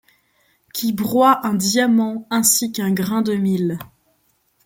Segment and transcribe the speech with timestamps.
[0.73, 3.77] Qui broie un diamant ainsi qu'un grain de mil